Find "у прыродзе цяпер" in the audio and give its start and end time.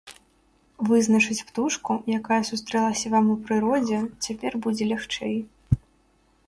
3.35-4.51